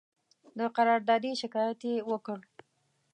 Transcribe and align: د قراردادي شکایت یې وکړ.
د 0.57 0.59
قراردادي 0.75 1.31
شکایت 1.41 1.81
یې 1.89 1.95
وکړ. 2.11 2.39